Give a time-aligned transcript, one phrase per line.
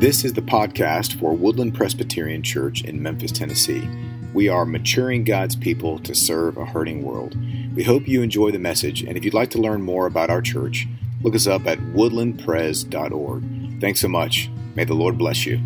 [0.00, 3.86] This is the podcast for Woodland Presbyterian Church in Memphis, Tennessee.
[4.32, 7.36] We are maturing God's people to serve a hurting world.
[7.76, 10.40] We hope you enjoy the message, and if you'd like to learn more about our
[10.40, 10.88] church,
[11.20, 13.80] look us up at woodlandpres.org.
[13.82, 14.48] Thanks so much.
[14.74, 15.60] May the Lord bless you.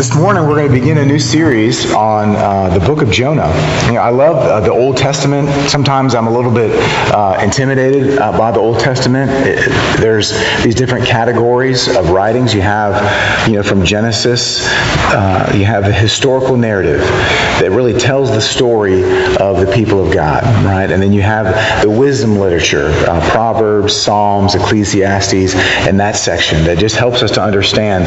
[0.00, 3.48] This morning, we're going to begin a new series on uh, the book of Jonah.
[3.84, 5.46] You know, I love uh, the Old Testament.
[5.68, 6.70] Sometimes I'm a little bit
[7.12, 9.30] uh, intimidated uh, by the Old Testament.
[9.30, 9.58] It,
[10.00, 10.30] there's
[10.64, 12.54] these different categories of writings.
[12.54, 18.30] You have, you know, from Genesis, uh, you have a historical narrative that really tells
[18.30, 19.02] the story
[19.36, 20.90] of the people of God, right?
[20.90, 25.54] And then you have the wisdom literature, uh, Proverbs, Psalms, Ecclesiastes,
[25.86, 28.06] and that section that just helps us to understand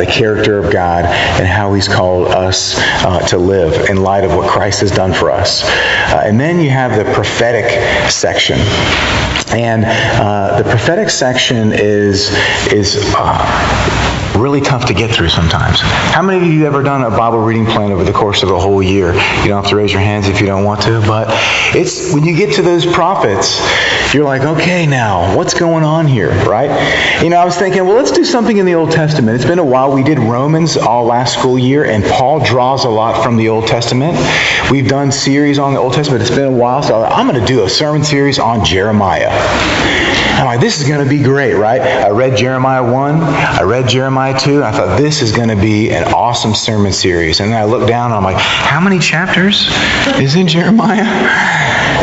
[0.00, 1.04] the character of God
[1.38, 5.12] and how he's called us uh, to live in light of what Christ has done
[5.12, 5.64] for us.
[5.64, 7.70] Uh, and then you have the prophetic
[8.10, 8.58] section.
[9.48, 12.30] And uh, the prophetic section is
[12.72, 14.03] is uh,
[14.36, 15.80] really tough to get through sometimes.
[15.80, 18.58] How many of you ever done a Bible reading plan over the course of a
[18.58, 19.12] whole year?
[19.14, 21.28] You don't have to raise your hands if you don't want to, but
[21.74, 23.60] it's when you get to those prophets,
[24.14, 26.70] you're like, okay, now what's going on here, right?
[27.22, 29.36] You know, I was thinking, well, let's do something in the Old Testament.
[29.36, 29.92] It's been a while.
[29.92, 33.66] We did Romans all last school year, and Paul draws a lot from the Old
[33.66, 34.16] Testament.
[34.70, 36.22] We've done series on the Old Testament.
[36.22, 39.30] It's been a while, so I'm going to do a sermon series on Jeremiah.
[40.44, 41.80] I'm like, this is going to be great, right?
[41.80, 45.56] I read Jeremiah 1, I read Jeremiah 2, and I thought, this is going to
[45.56, 47.40] be an awesome sermon series.
[47.40, 49.66] And then I looked down and I'm like, how many chapters
[50.20, 51.02] is in Jeremiah?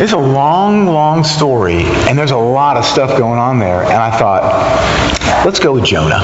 [0.02, 3.84] It's a long, long story, and there's a lot of stuff going on there.
[3.84, 4.42] And I thought,
[5.46, 6.18] let's go with Jonah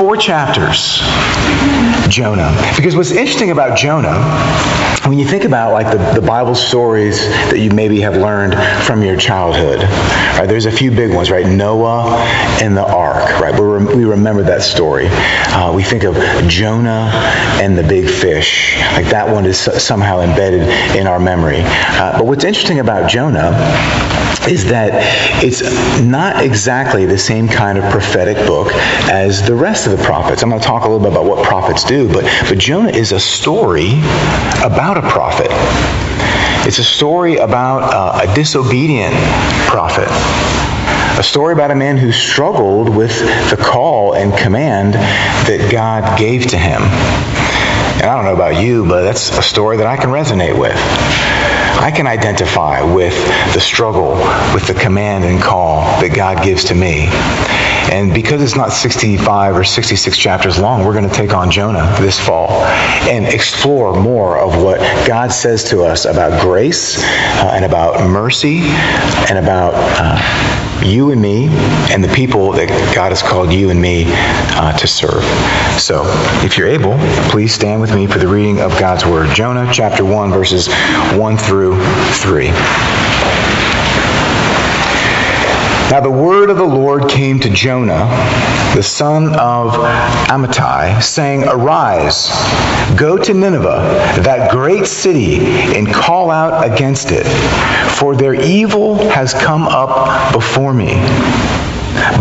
[0.00, 1.00] four chapters
[2.10, 2.54] jonah.
[2.76, 4.18] Because what's interesting about jonah
[5.06, 9.02] when you think about like the, the bible stories that you maybe have learned from
[9.02, 9.82] your childhood
[10.38, 11.46] right there's a few big ones right?
[11.46, 12.16] Noah
[12.62, 13.58] and the ark right?
[13.58, 15.08] We we remember that story.
[15.08, 16.16] Uh, we think of
[16.48, 17.10] jonah
[17.62, 18.76] and the big fish.
[18.92, 20.62] Like that one is somehow embedded
[20.96, 21.62] in our memory.
[21.62, 23.50] Uh, but what's interesting about jonah
[24.50, 24.90] is that
[25.42, 25.62] it's
[26.02, 28.72] not exactly the same kind of prophetic book
[29.10, 30.42] as the rest of the prophets.
[30.42, 33.12] I'm going to talk a little bit about what prophets do, but, but Jonah is
[33.12, 33.92] a story
[34.64, 35.48] about a prophet.
[36.66, 39.14] It's a story about uh, a disobedient
[39.66, 40.08] prophet.
[41.18, 43.18] A story about a man who struggled with
[43.50, 46.82] the call and command that God gave to him.
[48.00, 50.74] And I don't know about you, but that's a story that I can resonate with.
[50.74, 53.14] I can identify with
[53.52, 54.12] the struggle,
[54.54, 57.08] with the command and call that God gives to me.
[57.90, 61.92] And because it's not 65 or 66 chapters long, we're going to take on Jonah
[61.98, 62.50] this fall
[63.10, 68.60] and explore more of what God says to us about grace uh, and about mercy
[69.28, 71.48] and about uh, you and me
[71.90, 75.24] and the people that God has called you and me uh, to serve.
[75.80, 76.02] So,
[76.44, 76.96] if you're able,
[77.30, 79.34] please stand with me for the reading of God's Word.
[79.34, 81.76] Jonah chapter 1, verses 1 through
[82.12, 82.50] 3.
[85.90, 88.06] Now the word of the Lord came to Jonah,
[88.76, 89.72] the son of
[90.30, 92.28] Amittai, saying, Arise,
[92.96, 95.40] go to Nineveh, that great city,
[95.76, 97.26] and call out against it,
[97.90, 100.94] for their evil has come up before me.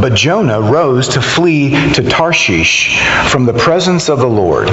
[0.02, 3.00] But Jonah rose to flee to Tarshish
[3.30, 4.70] from the presence of the Lord.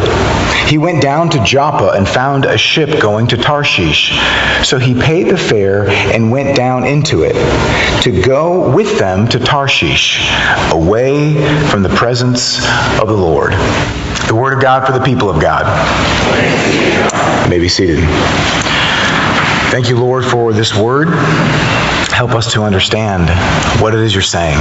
[0.67, 4.19] He went down to Joppa and found a ship going to Tarshish.
[4.63, 7.35] So he paid the fare and went down into it
[8.03, 10.31] to go with them to Tarshish,
[10.73, 11.35] away
[11.69, 12.59] from the presence
[13.01, 13.53] of the Lord.
[14.29, 15.67] The word of God for the people of God.
[17.49, 17.99] May be seated.
[19.71, 21.09] Thank you, Lord, for this word
[22.17, 23.29] help us to understand
[23.83, 24.57] what it is you're saying.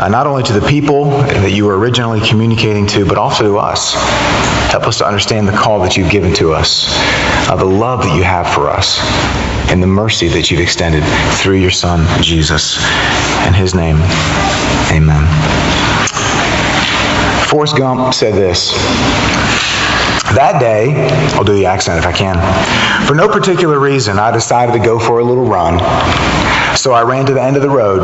[0.00, 3.58] Uh, not only to the people that you were originally communicating to, but also to
[3.58, 3.92] us.
[4.72, 6.86] Help us to understand the call that you've given to us,
[7.50, 8.98] uh, the love that you have for us,
[9.70, 11.04] and the mercy that you've extended
[11.36, 12.78] through your Son, Jesus.
[13.46, 13.96] In his name,
[14.90, 15.22] amen.
[17.46, 18.72] Forrest Gump said this.
[20.34, 22.34] That day, I'll do the accent if I can.
[23.06, 25.78] For no particular reason, I decided to go for a little run.
[26.76, 28.02] So I ran to the end of the road.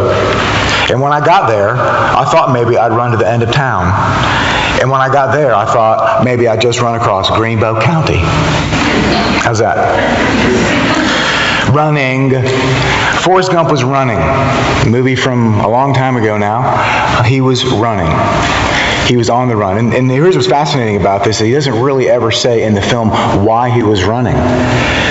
[0.91, 3.91] And when I got there, I thought maybe I'd run to the end of town.
[4.81, 8.21] And when I got there, I thought maybe I'd just run across Greenbow County.
[9.43, 9.77] How's that?
[11.75, 12.31] Running.
[13.23, 14.19] Forrest Gump was running.
[14.19, 17.23] A movie from a long time ago now.
[17.25, 18.11] He was running.
[19.11, 19.77] He was on the run.
[19.77, 21.41] And, and here's what's fascinating about this.
[21.41, 23.09] He doesn't really ever say in the film
[23.45, 24.37] why he was running.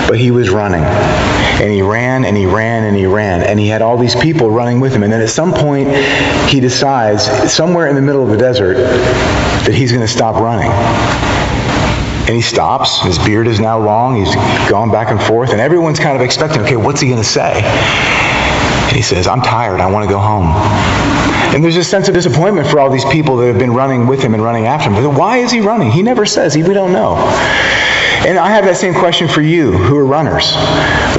[0.07, 0.86] But he was running.
[0.86, 3.42] And he ran and he ran and he ran.
[3.44, 5.04] And he had all these people running with him.
[5.04, 5.90] And then at some point,
[6.48, 10.72] he decides, somewhere in the middle of the desert, that he's going to stop running.
[12.22, 13.02] And he stops.
[13.02, 14.16] His beard is now long.
[14.16, 14.34] He's
[14.69, 15.52] gone back and forth.
[15.52, 17.62] And everyone's kind of expecting, okay, what's he going to say?
[17.63, 19.81] And he says, I'm tired.
[19.81, 21.19] I want to go home.
[21.54, 24.22] And there's a sense of disappointment for all these people that have been running with
[24.22, 25.04] him and running after him.
[25.04, 25.92] But why is he running?
[25.92, 26.56] He never says.
[26.56, 27.16] We don't know.
[28.25, 30.54] And I have that same question for you who are runners.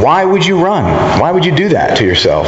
[0.02, 0.84] Why would you run?
[1.18, 2.46] Why would you do that to yourself?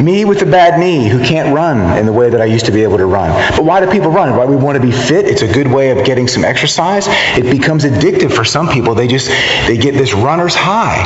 [0.00, 2.72] Me with a bad knee who can't run in the way that I used to
[2.72, 3.30] be able to run.
[3.56, 4.36] But why do people run?
[4.36, 5.26] Why we want to be fit?
[5.26, 7.06] It's a good way of getting some exercise.
[7.36, 8.94] It becomes addictive for some people.
[8.94, 9.28] They just
[9.66, 11.02] they get this runner's high.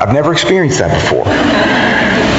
[0.00, 2.31] I've never experienced that before.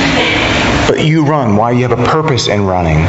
[0.98, 1.56] You run.
[1.56, 3.08] Why you have a purpose in running.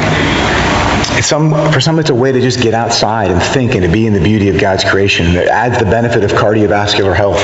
[1.21, 4.05] Some, for some, it's a way to just get outside and think and to be
[4.05, 5.27] in the beauty of God's creation.
[5.35, 7.41] It adds the benefit of cardiovascular health.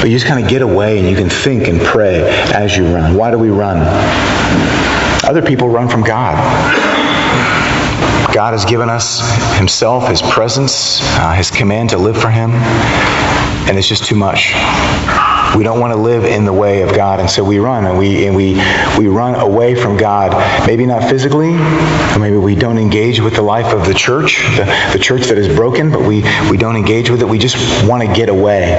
[0.00, 2.84] But you just kind of get away and you can think and pray as you
[2.94, 3.16] run.
[3.16, 3.78] Why do we run?
[5.24, 6.34] Other people run from God.
[8.34, 9.20] God has given us
[9.56, 12.50] Himself, His presence, uh, His command to live for Him,
[13.68, 14.52] and it's just too much.
[15.56, 17.96] We don't want to live in the way of God, and so we run, and
[17.96, 18.54] we and we
[18.98, 20.32] we run away from God.
[20.66, 24.64] Maybe not physically, or maybe we don't engage with the life of the church, the,
[24.92, 27.28] the church that is broken, but we we don't engage with it.
[27.28, 27.56] We just
[27.88, 28.74] want to get away,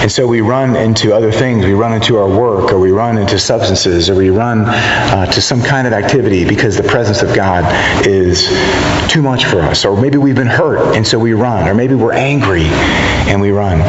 [0.00, 1.64] and so we run into other things.
[1.64, 5.42] We run into our work, or we run into substances, or we run uh, to
[5.42, 7.64] some kind of activity because the presence of God
[8.06, 8.46] is
[9.10, 11.96] too much for us, or maybe we've been hurt, and so we run, or maybe
[11.96, 12.66] we're angry,
[13.26, 13.80] and we run.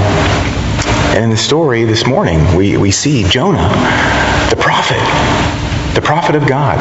[1.15, 3.69] And in the story this morning, we, we see Jonah,
[4.49, 4.99] the prophet,
[5.95, 6.77] the prophet of God,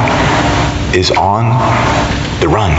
[0.93, 1.51] is on
[2.41, 2.73] the run.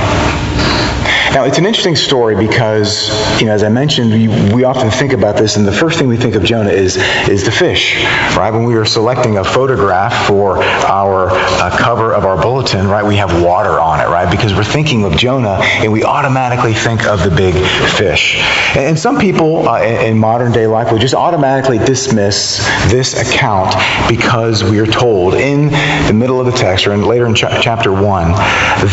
[1.33, 3.09] Now, it's an interesting story because,
[3.41, 6.07] you know, as I mentioned, we, we often think about this, and the first thing
[6.07, 8.01] we think of Jonah is, is the fish,
[8.37, 8.51] right?
[8.51, 13.17] When we were selecting a photograph for our uh, cover of our bulletin, right, we
[13.17, 14.29] have water on it, right?
[14.31, 17.55] Because we're thinking of Jonah, and we automatically think of the big
[17.97, 18.37] fish.
[18.75, 23.19] And, and some people uh, in, in modern day life will just automatically dismiss this
[23.19, 23.75] account
[24.07, 25.69] because we are told in
[26.07, 28.31] the middle of the text, or in, later in ch- chapter 1,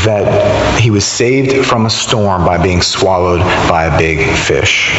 [0.04, 4.92] that he was saved from a storm by being swallowed by a big fish.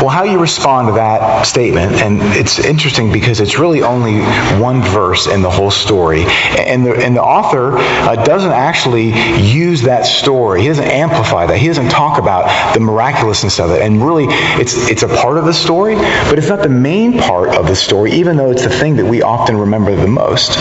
[0.00, 4.20] Well, how you respond to that statement, and it's interesting because it's really only
[4.60, 6.24] one verse in the whole story,
[6.58, 10.62] and the, and the author uh, doesn't actually use that story.
[10.62, 11.58] He doesn't amplify that.
[11.58, 13.82] He doesn't talk about the miraculousness of it.
[13.82, 14.26] And really,
[14.60, 17.76] it's it's a part of the story, but it's not the main part of the
[17.76, 20.56] story, even though it's the thing that we often remember the most.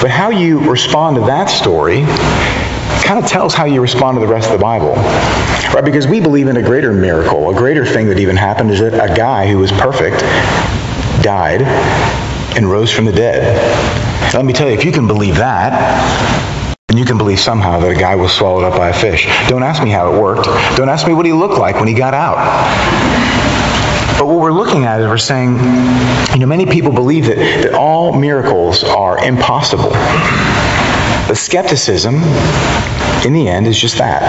[0.00, 2.04] But how you respond to that story
[3.08, 4.92] kind of tells how you respond to the rest of the Bible.
[5.72, 5.82] Right?
[5.82, 7.48] Because we believe in a greater miracle.
[7.48, 10.20] A greater thing that even happened is that a guy who was perfect
[11.22, 11.62] died
[12.54, 13.56] and rose from the dead.
[14.34, 15.72] Let me tell you, if you can believe that,
[16.88, 19.24] then you can believe somehow that a guy was swallowed up by a fish.
[19.48, 20.44] Don't ask me how it worked.
[20.76, 22.36] Don't ask me what he looked like when he got out.
[24.18, 25.54] But what we're looking at is we're saying,
[26.34, 29.92] you know, many people believe that, that all miracles are impossible.
[31.28, 32.22] But skepticism,
[33.24, 34.22] in the end, is just that.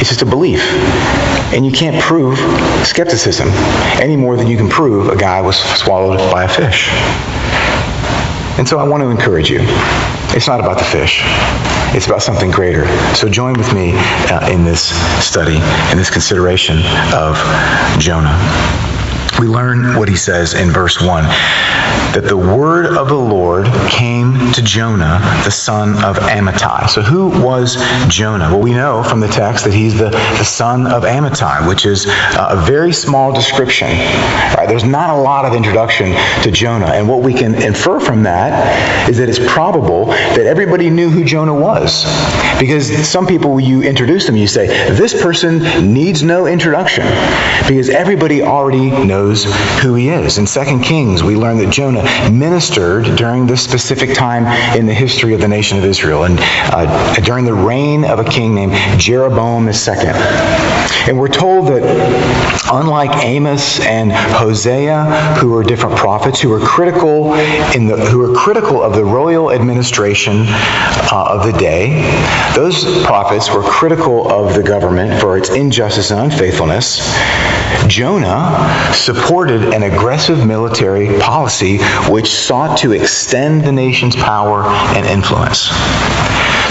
[0.00, 0.62] It's just a belief.
[1.52, 2.38] And you can't prove
[2.86, 3.48] skepticism
[4.00, 6.88] any more than you can prove a guy was swallowed by a fish.
[8.58, 9.60] And so I want to encourage you.
[10.32, 11.22] It's not about the fish.
[11.92, 12.86] It's about something greater.
[13.14, 14.90] So join with me uh, in this
[15.24, 15.56] study,
[15.90, 16.78] in this consideration
[17.12, 17.36] of
[17.98, 18.38] Jonah
[19.40, 21.24] we learn what he says in verse 1
[22.12, 26.88] that the word of the Lord came to Jonah, the son of Amittai.
[26.90, 27.76] So, who was
[28.08, 28.50] Jonah?
[28.50, 32.06] Well, we know from the text that he's the, the son of Amittai, which is
[32.06, 33.88] a very small description.
[33.88, 34.66] Right?
[34.68, 36.86] There's not a lot of introduction to Jonah.
[36.86, 41.24] And what we can infer from that is that it's probable that everybody knew who
[41.24, 42.04] Jonah was.
[42.58, 47.04] Because some people, when you introduce them, you say, this person needs no introduction.
[47.68, 49.44] Because everybody already knows knows
[49.82, 50.38] who he is.
[50.38, 54.44] In 2 Kings, we learn that Jonah ministered during this specific time
[54.76, 58.24] in the history of the nation of Israel, and uh, during the reign of a
[58.24, 60.10] king named Jeroboam II.
[61.06, 61.82] And we're told that
[62.72, 65.04] unlike Amos and Hosea,
[65.38, 67.34] who were different prophets who were critical
[67.74, 72.02] in the who were critical of the royal administration uh, of the day,
[72.54, 77.16] those prophets were critical of the government for its injustice and unfaithfulness.
[77.86, 84.64] Jonah supported an aggressive military policy which sought to extend the nation's power
[84.96, 85.68] and influence.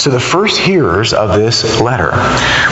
[0.01, 2.11] So the first hearers of this letter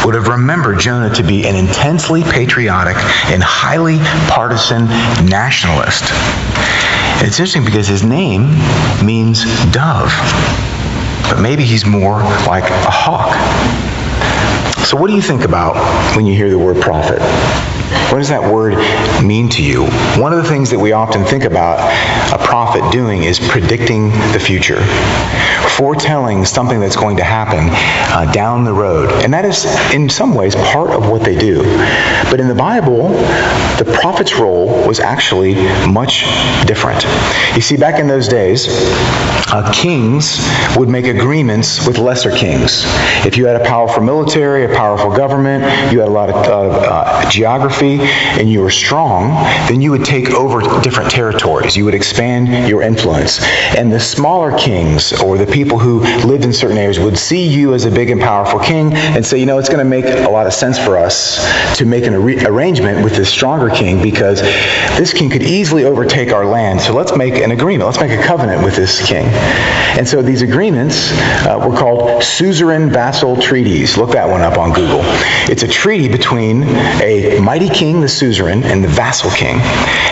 [0.06, 3.98] would have remembered Jonah to be an intensely patriotic and highly
[4.30, 4.86] partisan
[5.26, 6.12] nationalist.
[7.20, 8.50] And it's interesting because his name
[9.06, 10.12] means dove,
[11.24, 13.36] but maybe he's more like a hawk.
[14.86, 15.76] So, what do you think about
[16.16, 17.20] when you hear the word prophet?
[18.10, 18.76] What does that word
[19.22, 19.86] mean to you?
[20.22, 21.78] One of the things that we often think about
[22.34, 24.82] a prophet doing is predicting the future,
[25.76, 29.12] foretelling something that's going to happen uh, down the road.
[29.24, 31.64] And that is, in some ways, part of what they do.
[32.32, 36.24] But in the Bible, the prophet's role was actually much
[36.66, 37.04] different.
[37.56, 38.68] You see, back in those days,
[39.50, 40.40] uh, kings
[40.78, 42.84] would make agreements with lesser kings.
[43.26, 46.70] If you had a powerful military, a powerful government, you had a lot of uh,
[46.70, 47.30] uh
[48.02, 49.30] and you were strong,
[49.68, 51.76] then you would take over different territories.
[51.76, 53.42] You would expand your influence.
[53.76, 57.74] And the smaller kings or the people who lived in certain areas would see you
[57.74, 60.30] as a big and powerful king and say, you know, it's going to make a
[60.30, 61.38] lot of sense for us
[61.78, 64.42] to make an ar- arrangement with this stronger king because
[64.98, 66.82] this king could easily overtake our land.
[66.82, 67.88] So let's make an agreement.
[67.88, 69.26] Let's make a covenant with this king.
[69.98, 73.98] And so these agreements uh, were called suzerain vassal treaties.
[73.98, 75.02] Look that one up on Google.
[75.50, 76.64] It's a treaty between
[77.02, 79.60] a mighty king king, the suzerain, and the vassal king.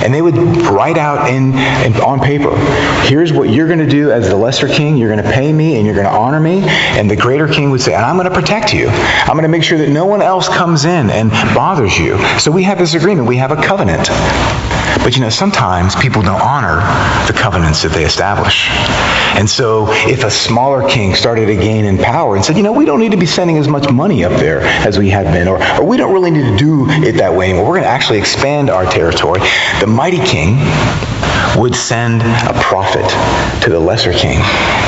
[0.02, 1.54] And they would write out in,
[1.86, 2.56] in on paper,
[3.04, 4.96] here's what you're going to do as the lesser king.
[4.96, 6.64] You're going to pay me and you're going to honor me.
[6.98, 8.88] And the greater king would say, and I'm going to protect you.
[8.88, 12.18] I'm going to make sure that no one else comes in and bothers you.
[12.40, 13.28] So we have this agreement.
[13.28, 14.08] We have a covenant.
[15.04, 16.82] But you know, sometimes people don't honor
[17.28, 18.70] the covenants that they establish.
[19.38, 22.72] And so if a smaller king started to gain in power and said, you know,
[22.72, 25.48] we don't need to be sending as much money up there as we have been,
[25.48, 27.66] or, or we don't really need to do it that way anymore.
[27.66, 29.42] We're going to actually expand our territory.
[29.80, 30.58] The mighty king
[31.58, 33.08] would send a prophet
[33.64, 34.40] to the lesser king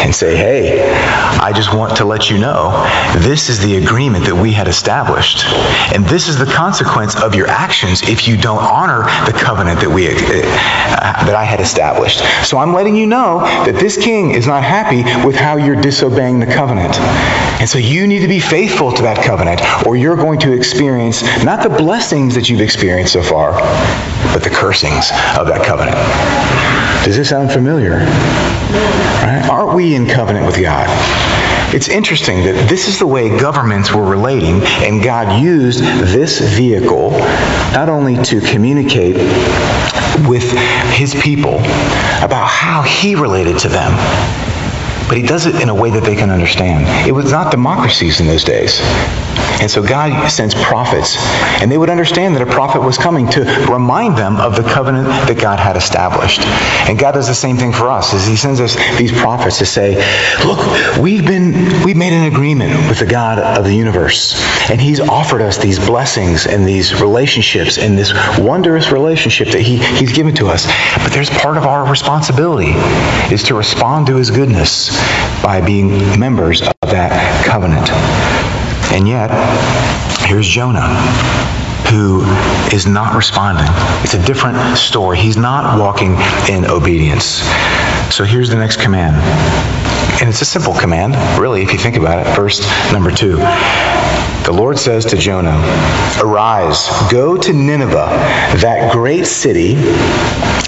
[0.02, 0.92] and say, Hey,
[1.40, 2.72] I just want to let you know
[3.20, 5.46] this is the agreement that we had established.
[5.94, 9.90] And this is the consequence of your actions if you don't honor the covenant that
[9.90, 10.12] we uh,
[11.26, 12.22] that I had established.
[12.46, 16.40] So I'm letting you know that this king is not happy with how you're disobeying
[16.40, 16.98] the covenant.
[17.60, 21.24] And so you need to be faithful to that covenant or you're going to experience
[21.44, 23.54] not the blessings that you've experienced so far,
[24.34, 25.98] but the cursings of that covenant.
[27.08, 28.00] Does this sound familiar?
[28.00, 29.48] Right?
[29.50, 30.88] Aren't we in covenant with God?
[31.74, 37.12] It's interesting that this is the way governments were relating, and God used this vehicle
[37.72, 39.16] not only to communicate
[40.28, 40.52] with
[40.92, 41.60] his people
[42.22, 43.94] about how he related to them,
[45.08, 47.08] but he does it in a way that they can understand.
[47.08, 48.82] It was not democracies in those days.
[49.60, 51.18] And so God sends prophets,
[51.62, 55.08] and they would understand that a prophet was coming to remind them of the covenant
[55.28, 56.42] that God had established.
[56.88, 59.66] And God does the same thing for us, as He sends us these prophets to
[59.66, 59.96] say,
[60.46, 60.60] "Look,
[61.00, 64.36] we've been we've made an agreement with the God of the universe,
[64.70, 69.78] and He's offered us these blessings and these relationships and this wondrous relationship that He
[69.78, 70.68] He's given to us.
[71.02, 72.74] But there's part of our responsibility
[73.34, 74.92] is to respond to His goodness
[75.42, 77.90] by being members of that covenant."
[78.92, 79.30] And yet,
[80.28, 80.88] here's Jonah
[81.90, 82.22] who
[82.76, 83.66] is not responding.
[84.04, 85.18] It's a different story.
[85.18, 86.18] He's not walking
[86.50, 87.42] in obedience.
[88.14, 89.16] So here's the next command.
[90.20, 92.36] And it's a simple command, really, if you think about it.
[92.36, 92.60] Verse
[92.92, 93.38] number two.
[93.38, 95.58] The Lord says to Jonah,
[96.24, 98.08] Arise, go to Nineveh,
[98.62, 99.76] that great city,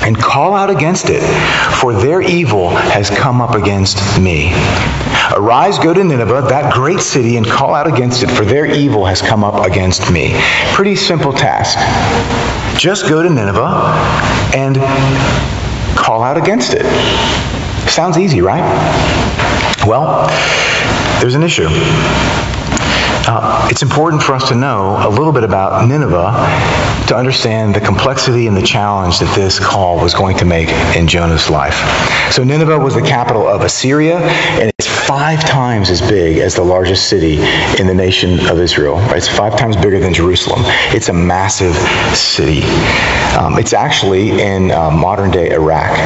[0.02, 1.22] and call out against it,
[1.80, 4.52] for their evil has come up against me.
[5.34, 9.06] Arise, go to Nineveh, that great city, and call out against it, for their evil
[9.06, 10.34] has come up against me.
[10.74, 11.78] Pretty simple task.
[12.78, 13.94] Just go to Nineveh
[14.54, 14.76] and
[15.98, 16.86] call out against it.
[17.90, 18.62] Sounds easy, right?
[19.86, 20.28] Well,
[21.20, 21.68] there's an issue.
[23.32, 26.32] Uh, it's important for us to know a little bit about Nineveh
[27.08, 31.08] to understand the complexity and the challenge that this call was going to make in
[31.08, 31.76] Jonah's life.
[32.32, 36.62] So, Nineveh was the capital of Assyria, and it's five times as big as the
[36.62, 37.40] largest city
[37.80, 38.98] in the nation of Israel.
[38.98, 39.18] Right?
[39.18, 40.62] It's five times bigger than Jerusalem.
[40.94, 41.74] It's a massive
[42.16, 42.62] city.
[43.36, 45.98] Um, it's actually in uh, modern day Iraq.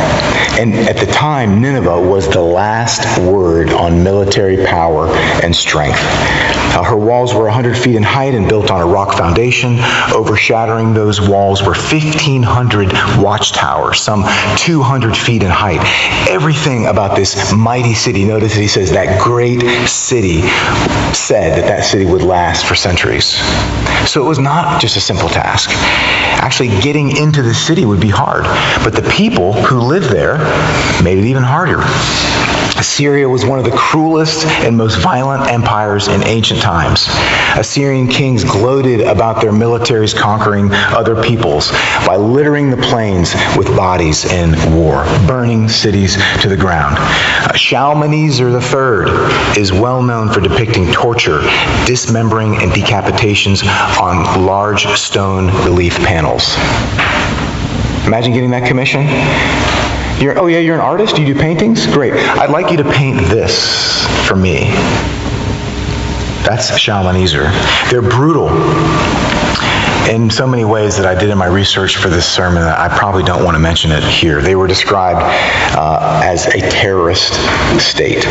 [0.58, 5.10] And at the time, Nineveh was the last word on military power
[5.44, 6.00] and strength.
[6.00, 9.80] Uh, her walls were 100 feet in height and built on a rock foundation.
[10.16, 14.24] Overshadowing those walls were 1,500 watchtowers, some
[14.56, 15.82] 200 feet in height.
[16.30, 20.42] Everything about this mighty city, notice that he says that great city,
[21.14, 23.36] said that that city would last for centuries.
[24.10, 25.72] So it was not just a simple task.
[25.74, 28.44] Actually, getting into the city would be hard,
[28.84, 30.38] but the people who lived there
[31.04, 31.82] made it even harder.
[32.84, 37.08] Assyria was one of the cruelest and most violent empires in ancient times.
[37.56, 41.72] Assyrian kings gloated about their militaries conquering other peoples
[42.06, 46.98] by littering the plains with bodies in war, burning cities to the ground.
[47.58, 51.40] Shalmaneser III is well known for depicting torture,
[51.86, 53.64] dismembering, and decapitations
[53.98, 56.58] on large stone relief panels.
[58.06, 59.08] Imagine getting that commission.
[60.24, 61.18] You're, oh, yeah, you're an artist?
[61.18, 61.86] You do paintings?
[61.86, 62.14] Great.
[62.14, 64.70] I'd like you to paint this for me.
[66.48, 67.52] That's Shalmaneser.
[67.90, 68.48] They're brutal
[70.10, 72.98] in so many ways that I did in my research for this sermon that I
[72.98, 74.42] probably don't want to mention it here.
[74.42, 75.20] They were described
[75.78, 77.34] uh, as a terrorist
[77.78, 78.26] state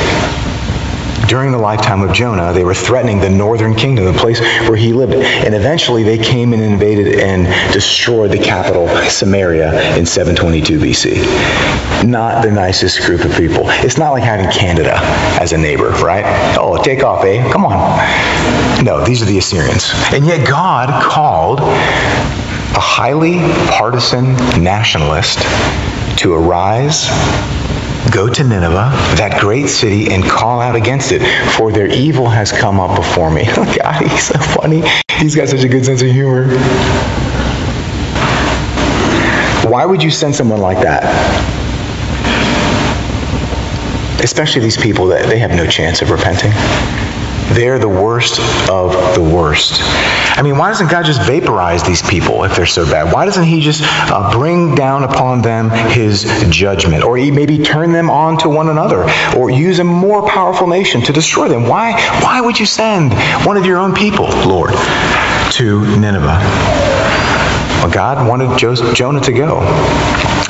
[1.28, 4.92] during the lifetime of Jonah, they were threatening the northern kingdom, the place where he
[4.92, 5.14] lived.
[5.14, 12.04] And eventually they came and invaded and destroyed the capital, Samaria, in 722 BC.
[12.04, 13.62] Not the nicest group of people.
[13.66, 14.98] It's not like having Canada
[15.40, 16.24] as a neighbor, right?
[16.58, 17.50] Oh, take off, eh?
[17.52, 17.72] Come on.
[18.84, 19.90] No, these are the Assyrians.
[20.12, 23.38] And yet God called a highly
[23.70, 25.38] partisan nationalist
[26.18, 27.08] to arise
[28.10, 31.22] Go to Nineveh, that great city, and call out against it,
[31.56, 33.44] for their evil has come up before me.
[33.56, 34.82] Oh God, he's so funny.
[35.08, 36.48] He's got such a good sense of humor.
[39.70, 41.04] Why would you send someone like that?
[44.22, 46.52] Especially these people that they have no chance of repenting.
[47.54, 48.40] They're the worst
[48.70, 49.80] of the worst.
[49.82, 53.12] I mean, why doesn't God just vaporize these people if they're so bad?
[53.12, 57.04] Why doesn't He just uh, bring down upon them His judgment?
[57.04, 59.06] Or He maybe turn them on to one another?
[59.36, 61.64] Or use a more powerful nation to destroy them?
[61.68, 61.92] Why,
[62.22, 63.12] why would you send
[63.46, 64.72] one of your own people, Lord,
[65.52, 66.38] to Nineveh?
[67.82, 69.60] Well, God wanted Jonah to go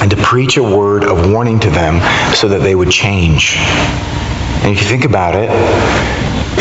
[0.01, 2.01] and to preach a word of warning to them
[2.35, 3.57] so that they would change.
[3.59, 5.51] And if you think about it,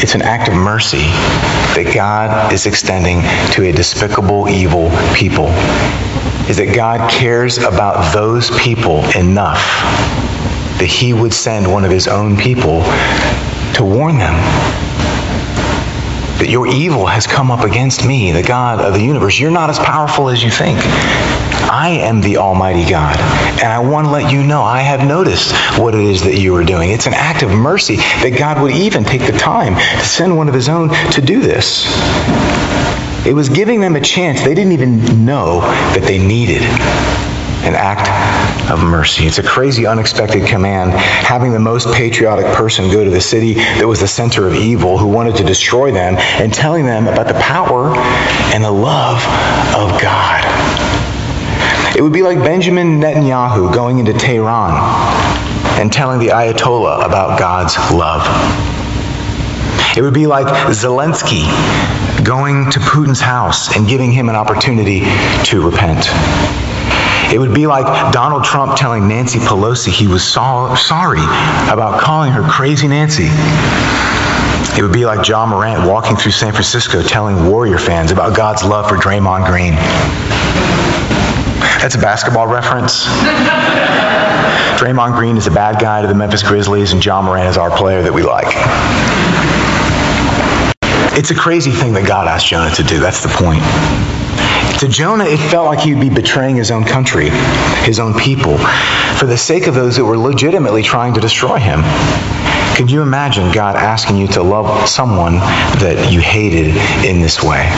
[0.02, 1.06] it's an act of mercy
[1.76, 5.48] that God is extending to a despicable, evil people.
[6.50, 9.62] Is that God cares about those people enough
[10.80, 12.82] that He would send one of His own people
[13.76, 14.34] to warn them
[16.42, 19.40] that your evil has come up against me, the God of the universe.
[19.40, 20.80] You're not as powerful as you think.
[21.70, 23.16] I am the Almighty God.
[23.62, 26.56] And I want to let you know I have noticed what it is that you
[26.56, 26.90] are doing.
[26.90, 30.48] It's an act of mercy that God would even take the time to send one
[30.48, 31.86] of his own to do this.
[33.24, 35.62] It was giving them a chance they didn't even know
[35.94, 36.64] that they needed
[37.62, 38.10] an act
[38.70, 39.26] of mercy.
[39.26, 43.88] It's a crazy, unexpected command, having the most patriotic person go to the city that
[43.88, 47.40] was the center of evil, who wanted to destroy them, and telling them about the
[47.40, 47.96] power
[48.54, 49.18] and the love
[49.76, 50.44] of God.
[51.96, 54.72] It would be like Benjamin Netanyahu going into Tehran
[55.80, 58.26] and telling the Ayatollah about God's love.
[59.98, 61.44] It would be like Zelensky
[62.24, 65.02] going to Putin's house and giving him an opportunity
[65.46, 66.08] to repent.
[67.34, 71.22] It would be like Donald Trump telling Nancy Pelosi he was so- sorry
[71.72, 73.30] about calling her crazy Nancy.
[74.78, 78.64] It would be like Ja Morant walking through San Francisco telling Warrior fans about God's
[78.64, 79.76] love for Draymond Green.
[81.82, 83.06] That's a basketball reference.
[84.80, 87.70] Draymond Green is a bad guy to the Memphis Grizzlies, and Ja Morant is our
[87.76, 88.48] player that we like.
[91.18, 93.00] It's a crazy thing that God asked Jonah to do.
[93.00, 93.62] That's the point.
[94.82, 97.30] To Jonah, it felt like he would be betraying his own country,
[97.86, 98.58] his own people,
[99.20, 101.84] for the sake of those that were legitimately trying to destroy him.
[102.76, 107.70] Could you imagine God asking you to love someone that you hated in this way?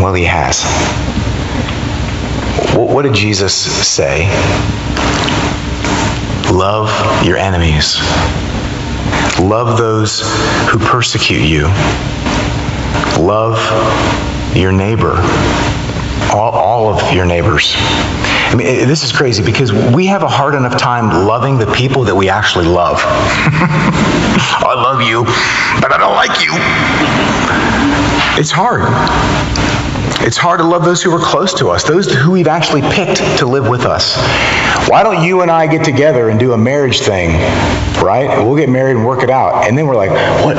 [0.00, 0.64] Well, he has.
[2.74, 4.28] What did Jesus say?
[6.50, 6.88] Love
[7.22, 7.98] your enemies.
[9.38, 10.22] Love those
[10.70, 11.64] who persecute you.
[13.22, 13.58] Love
[14.54, 15.14] your neighbor.
[16.32, 17.74] All, all of your neighbors.
[17.76, 21.66] I mean, eh, this is crazy because we have a hard enough time loving the
[21.72, 22.98] people that we actually love.
[23.02, 25.24] I love you,
[25.80, 26.52] but I don't like you.
[28.40, 28.82] It's hard.
[30.22, 33.38] It's hard to love those who are close to us, those who we've actually picked
[33.38, 34.16] to live with us.
[34.88, 37.30] Why don't you and I get together and do a marriage thing,
[38.02, 38.28] right?
[38.44, 39.66] We'll get married and work it out.
[39.66, 40.10] And then we're like,
[40.44, 40.56] what?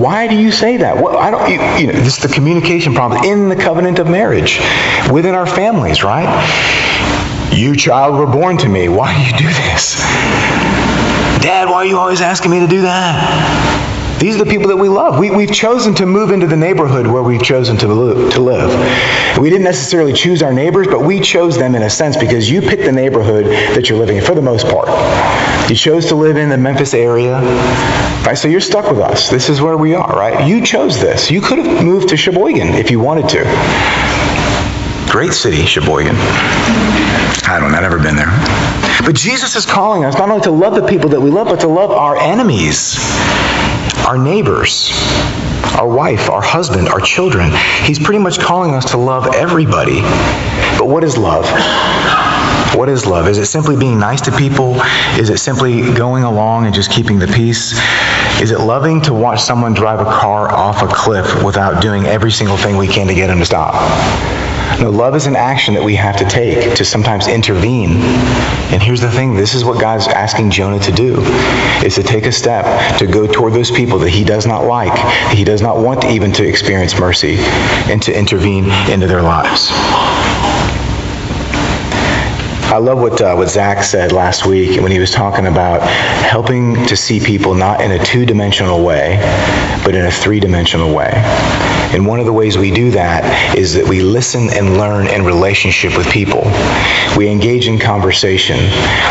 [0.00, 0.96] Why do you say that?
[1.02, 1.16] What?
[1.16, 1.50] I don't.
[1.50, 4.60] You, you know, this is the communication problem in the covenant of marriage,
[5.10, 6.28] within our families, right?
[7.52, 8.88] You child were born to me.
[8.88, 9.98] Why do you do this?
[11.42, 13.99] Dad, why are you always asking me to do that?
[14.20, 15.18] These are the people that we love.
[15.18, 19.38] We, we've chosen to move into the neighborhood where we've chosen to live, to live.
[19.38, 22.60] We didn't necessarily choose our neighbors, but we chose them in a sense because you
[22.60, 24.88] picked the neighborhood that you're living in for the most part.
[25.70, 27.40] You chose to live in the Memphis area.
[28.26, 28.36] Right?
[28.36, 29.30] So you're stuck with us.
[29.30, 30.46] This is where we are, right?
[30.46, 31.30] You chose this.
[31.30, 33.44] You could have moved to Sheboygan if you wanted to.
[35.10, 36.14] Great city, Sheboygan.
[36.14, 38.30] I don't know, I've never been there.
[39.04, 41.60] But Jesus is calling us not only to love the people that we love, but
[41.60, 42.98] to love our enemies,
[44.10, 44.90] our neighbors,
[45.78, 47.52] our wife, our husband, our children.
[47.84, 50.00] He's pretty much calling us to love everybody.
[50.76, 51.44] But what is love?
[52.76, 53.28] What is love?
[53.28, 54.74] Is it simply being nice to people?
[55.16, 57.78] Is it simply going along and just keeping the peace?
[58.42, 62.32] Is it loving to watch someone drive a car off a cliff without doing every
[62.32, 63.74] single thing we can to get them to stop?
[64.78, 67.96] No, love is an action that we have to take to sometimes intervene.
[68.72, 71.20] And here's the thing this is what God's asking Jonah to do
[71.84, 74.94] is to take a step to go toward those people that he does not like,
[74.94, 77.36] that he does not want even to experience mercy,
[77.90, 79.70] and to intervene into their lives.
[82.72, 86.86] I love what uh, what Zach said last week when he was talking about helping
[86.86, 89.16] to see people not in a two-dimensional way,
[89.84, 91.10] but in a three-dimensional way.
[91.92, 95.24] And one of the ways we do that is that we listen and learn in
[95.24, 96.42] relationship with people.
[97.16, 98.58] We engage in conversation.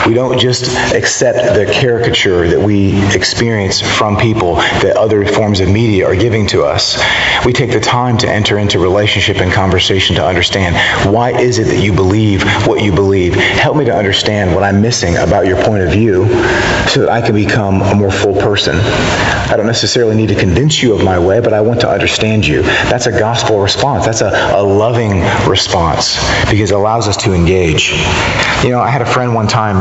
[0.08, 5.70] We don't just accept the caricature that we experience from people that other forms of
[5.70, 6.98] media are giving to us.
[7.46, 10.76] We take the time to enter into relationship and conversation to understand
[11.14, 14.82] why is it that you believe what you believe Help me to understand what I'm
[14.82, 16.28] missing about your point of view
[16.88, 18.76] so that I can become a more full person.
[18.78, 22.46] I don't necessarily need to convince you of my way, but I want to understand
[22.48, 22.62] you.
[22.90, 24.06] That's a gospel response.
[24.06, 26.18] That's a, a loving response
[26.50, 27.92] because it allows us to engage.
[28.64, 29.78] You know, I had a friend one time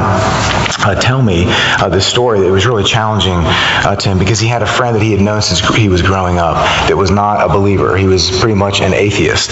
[0.87, 4.49] uh, tell me uh, this story that was really challenging uh, to him because he
[4.49, 6.57] had a friend that he had known since he was growing up
[6.89, 7.97] that was not a believer.
[7.97, 9.51] He was pretty much an atheist.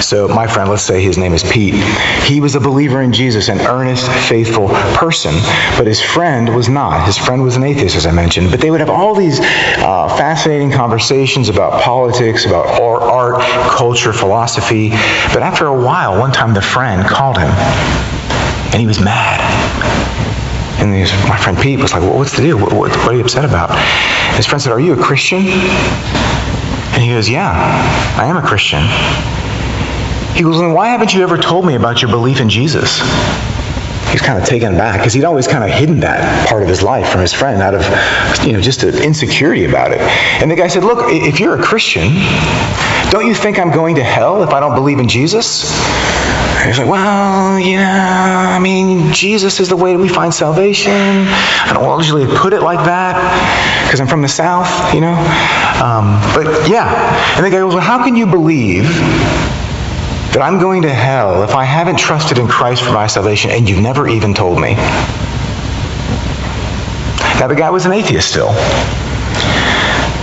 [0.00, 1.74] So, my friend, let's say his name is Pete,
[2.24, 5.34] he was a believer in Jesus an earnest, faithful person.
[5.76, 7.06] But his friend was not.
[7.06, 8.50] His friend was an atheist, as I mentioned.
[8.50, 13.40] But they would have all these uh, fascinating conversations about politics, about art,
[13.76, 14.90] culture, philosophy.
[15.32, 19.40] But after a while, one time the friend called him, and he was mad.
[20.78, 20.92] And
[21.28, 22.58] my friend Pete was like, well, what's the deal?
[22.58, 23.70] What, what, what, are you upset about?
[24.36, 25.38] His friend said, are you a Christian?
[25.38, 27.52] And he goes, yeah,
[28.18, 28.82] I am a Christian.
[30.36, 33.00] He goes, then why haven't you ever told me about your belief in Jesus?
[34.10, 36.82] he's kind of taken aback because he'd always kind of hidden that part of his
[36.82, 37.82] life from his friend out of,
[38.46, 40.00] you know, just an insecurity about it.
[40.40, 42.14] And the guy said, Look, if you're a Christian,
[43.10, 45.70] don't you think I'm going to hell if I don't believe in Jesus?
[46.56, 50.92] And he's like, Well, you know, I mean, Jesus is the way we find salvation.
[50.92, 53.16] I don't usually put it like that
[53.84, 55.12] because I'm from the South, you know.
[55.82, 56.88] Um, but yeah.
[57.36, 58.86] And the guy goes, Well, how can you believe
[60.36, 63.66] that I'm going to hell if I haven't trusted in Christ for my salvation and
[63.66, 64.74] you've never even told me.
[67.40, 68.52] Now, the guy was an atheist still.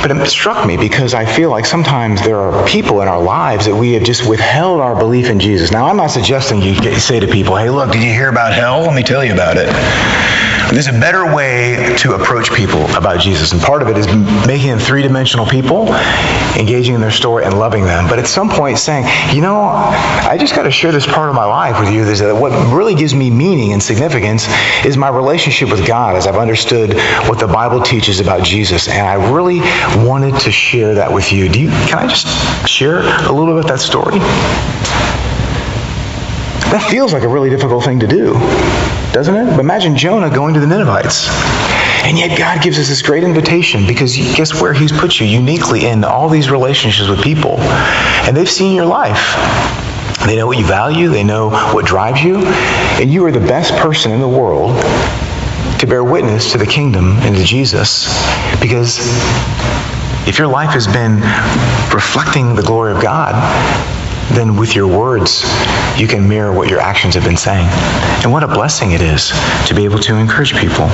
[0.04, 3.66] But it struck me because I feel like sometimes there are people in our lives
[3.68, 5.72] that we have just withheld our belief in Jesus.
[5.72, 8.82] Now, I'm not suggesting you say to people, hey, look, did you hear about hell?
[8.82, 9.70] Let me tell you about it.
[10.72, 14.08] There's a better way to approach people about Jesus, and part of it is
[14.48, 15.94] making them three dimensional people,
[16.56, 18.08] engaging in their story and loving them.
[18.08, 21.36] But at some point, saying, you know, I just got to share this part of
[21.36, 22.06] my life with you.
[22.06, 24.48] That what really gives me meaning and significance
[24.84, 26.94] is my relationship with God as I've understood
[27.30, 28.88] what the Bible teaches about Jesus.
[28.88, 29.60] And I really
[29.98, 31.50] wanted to share that with you.
[31.50, 32.28] Do you can I just
[32.68, 34.20] share a little bit of that story?
[36.72, 38.34] That feels like a really difficult thing to do
[39.14, 39.46] doesn't it?
[39.52, 41.30] But imagine Jonah going to the Ninevites.
[42.04, 45.86] And yet God gives us this great invitation because guess where He's put you uniquely
[45.86, 47.60] in all these relationships with people.
[47.60, 49.36] And they've seen your life.
[50.26, 53.74] They know what you value, they know what drives you, and you are the best
[53.76, 54.72] person in the world
[55.84, 58.08] to bear witness to the kingdom and to Jesus
[58.62, 59.00] because
[60.26, 61.16] if your life has been
[61.94, 63.34] reflecting the glory of God,
[64.32, 65.44] then with your words,
[65.98, 67.68] you can mirror what your actions have been saying.
[68.24, 69.34] And what a blessing it is
[69.68, 70.88] to be able to encourage people.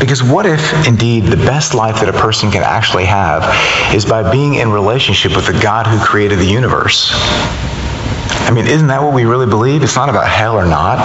[0.00, 3.44] Because what if, indeed, the best life that a person can actually have
[3.94, 7.12] is by being in relationship with the God who created the universe?
[8.46, 9.82] I mean, isn't that what we really believe?
[9.82, 10.98] It's not about hell or not.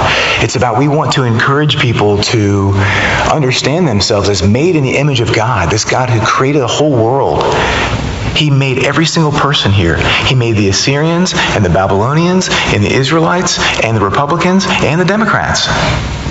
[0.44, 2.72] It's about we want to encourage people to
[3.34, 6.92] understand themselves as made in the image of God, this God who created the whole
[6.92, 7.44] world
[8.36, 9.98] he made every single person here.
[10.26, 15.06] He made the Assyrians and the Babylonians and the Israelites and the Republicans and the
[15.06, 15.68] Democrats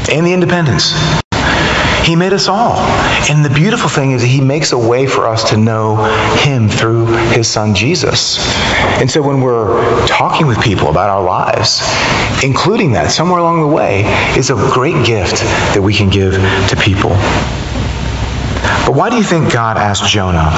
[0.08, 0.94] and the independents.
[2.04, 2.76] He made us all.
[3.30, 5.96] And the beautiful thing is that He makes a way for us to know
[6.38, 8.38] Him through His Son Jesus.
[9.00, 11.80] And so when we're talking with people about our lives,
[12.42, 14.02] including that somewhere along the way
[14.36, 15.36] is a great gift
[15.74, 17.10] that we can give to people.
[18.86, 20.50] But why do you think God asked Jonah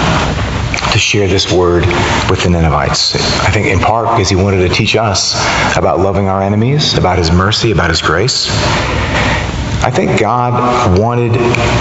[0.92, 1.86] to share this word
[2.28, 3.14] with the Ninevites.
[3.40, 5.34] I think in part because he wanted to teach us
[5.74, 8.48] about loving our enemies, about his mercy, about his grace.
[9.84, 11.34] I think God wanted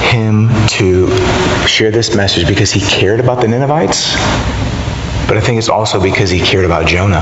[0.10, 1.08] him to
[1.68, 4.16] share this message because he cared about the Ninevites,
[5.28, 7.22] but I think it's also because he cared about Jonah.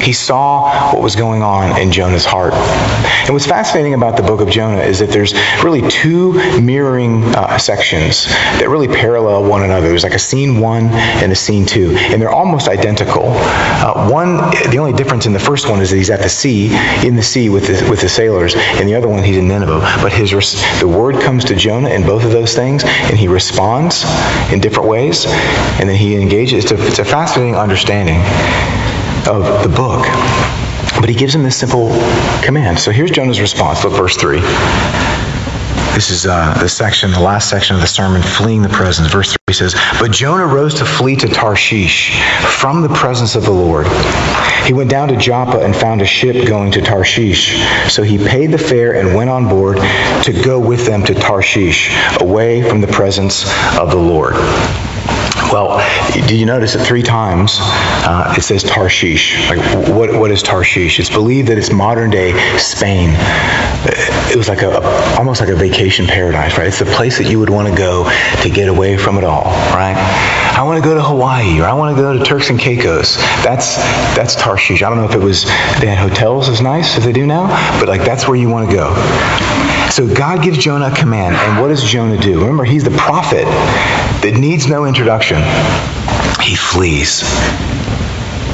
[0.00, 2.54] He saw what was going on in Jonah's heart.
[2.54, 7.58] And what's fascinating about the book of Jonah is that there's really two mirroring uh,
[7.58, 9.88] sections that really parallel one another.
[9.88, 13.24] There's like a scene one and a scene two, and they're almost identical.
[13.26, 14.36] Uh, one,
[14.70, 16.68] the only difference in the first one is that he's at the sea,
[17.06, 19.80] in the sea with the, with the sailors, and the other one he's in Nineveh.
[20.02, 20.30] But his
[20.80, 24.04] the word comes to Jonah in both of those things, and he responds
[24.52, 26.64] in different ways, and then he engages.
[26.64, 28.20] It's a, it's a fascinating understanding
[29.26, 30.06] of the book.
[31.00, 31.88] But he gives him this simple
[32.42, 32.78] command.
[32.78, 33.84] So here's Jonah's response.
[33.84, 34.40] Look, verse 3.
[35.94, 39.10] This is uh, the section, the last section of the sermon, fleeing the presence.
[39.12, 42.16] Verse 3 says, But Jonah rose to flee to Tarshish
[42.58, 43.86] from the presence of the Lord.
[44.64, 47.60] He went down to Joppa and found a ship going to Tarshish.
[47.92, 51.90] So he paid the fare and went on board to go with them to Tarshish,
[52.20, 53.44] away from the presence
[53.76, 54.36] of the Lord.
[55.52, 55.78] Well,
[56.12, 59.48] did you notice that three times uh, it says Tarshish?
[59.48, 59.58] Like,
[59.88, 61.00] what, what is Tarshish?
[61.00, 63.10] It's believed that it's modern day Spain.
[64.30, 66.68] It was like a, a almost like a vacation paradise, right?
[66.68, 68.08] It's the place that you would want to go
[68.42, 69.96] to get away from it all, right?
[70.56, 73.16] I want to go to Hawaii or I want to go to Turks and Caicos.
[73.42, 73.76] That's
[74.14, 74.82] that's Tarshish.
[74.82, 75.44] I don't know if it was
[75.80, 77.48] they had hotels as nice as they do now,
[77.80, 79.69] but like that's where you want to go.
[80.00, 82.40] So God gives Jonah a command, and what does Jonah do?
[82.40, 85.36] Remember, he's the prophet that needs no introduction.
[86.42, 87.20] He flees.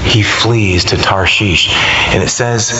[0.03, 1.73] He flees to Tarshish.
[2.09, 2.73] And it says,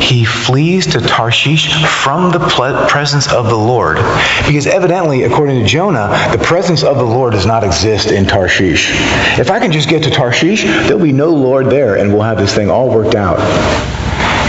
[0.00, 1.72] he flees to Tarshish
[2.02, 2.40] from the
[2.88, 3.98] presence of the Lord.
[4.48, 8.90] Because evidently, according to Jonah, the presence of the Lord does not exist in Tarshish.
[9.38, 12.38] If I can just get to Tarshish, there'll be no Lord there, and we'll have
[12.38, 13.38] this thing all worked out.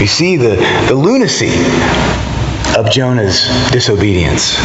[0.00, 0.56] You see the,
[0.88, 1.50] the lunacy
[2.78, 4.56] of Jonah's disobedience.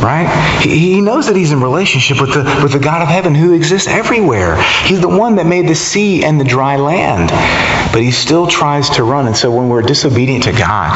[0.00, 0.30] Right?
[0.62, 3.86] He knows that he's in relationship with the, with the God of heaven who exists
[3.86, 4.56] everywhere.
[4.84, 7.28] He's the one that made the sea and the dry land.
[7.92, 9.26] But he still tries to run.
[9.26, 10.90] And so when we're disobedient to God,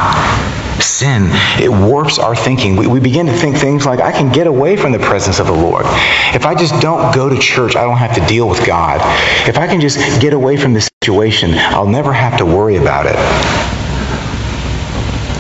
[0.80, 1.28] sin,
[1.60, 2.76] it warps our thinking.
[2.76, 5.48] We, we begin to think things like, I can get away from the presence of
[5.48, 5.84] the Lord.
[6.32, 9.00] If I just don't go to church, I don't have to deal with God.
[9.46, 13.04] If I can just get away from this situation, I'll never have to worry about
[13.04, 13.73] it.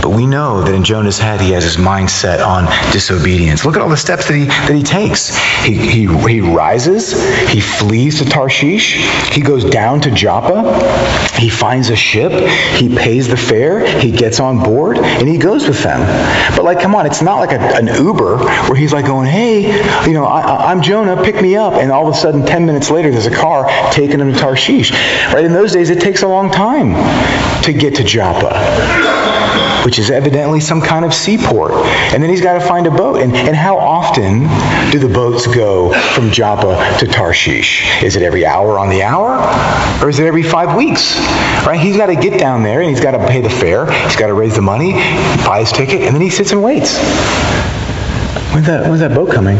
[0.04, 3.64] But we know that in Jonah's head, he has his mind set on disobedience.
[3.64, 5.34] Look at all the steps that he, that he takes.
[5.64, 7.12] He, he, he rises,
[7.48, 8.96] he flees to Tarshish,
[9.32, 10.78] he goes down to Joppa,
[11.38, 12.32] he finds a ship,
[12.76, 16.00] he pays the fare, he gets on board, and he goes with them.
[16.54, 19.62] But, like, come on, it's not like a, an Uber where he's like going, hey,
[20.06, 21.72] you know, I, I'm Jonah, pick me up.
[21.72, 24.92] And all of a sudden, 10 minutes later, there's a car taking him to Tarshish.
[25.32, 25.46] Right?
[25.46, 26.92] In those days, it takes a long time
[27.62, 29.13] to get to Joppa
[29.84, 31.72] which is evidently some kind of seaport.
[32.12, 33.20] And then he's got to find a boat.
[33.20, 34.40] And, and how often
[34.90, 38.02] do the boats go from Joppa to Tarshish?
[38.02, 39.36] Is it every hour on the hour?
[40.02, 41.18] Or is it every five weeks?
[41.66, 41.78] Right?
[41.78, 43.90] He's got to get down there and he's got to pay the fare.
[44.04, 44.92] He's got to raise the money,
[45.44, 46.98] buy his ticket, and then he sits and waits.
[48.52, 49.58] When's that, when's that boat coming?